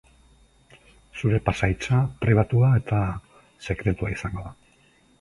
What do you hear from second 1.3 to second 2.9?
pasahitza pribatua